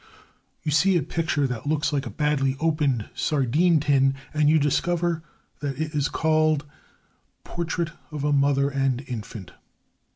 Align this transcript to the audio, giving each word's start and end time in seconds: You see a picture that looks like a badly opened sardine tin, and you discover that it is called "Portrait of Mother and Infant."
You 0.63 0.71
see 0.71 0.97
a 0.97 1.03
picture 1.03 1.45
that 1.45 1.67
looks 1.67 1.93
like 1.93 2.07
a 2.07 2.09
badly 2.09 2.57
opened 2.59 3.07
sardine 3.13 3.79
tin, 3.79 4.15
and 4.33 4.49
you 4.49 4.57
discover 4.57 5.21
that 5.59 5.79
it 5.79 5.93
is 5.93 6.09
called 6.09 6.65
"Portrait 7.43 7.91
of 8.09 8.23
Mother 8.33 8.71
and 8.71 9.01
Infant." 9.07 9.51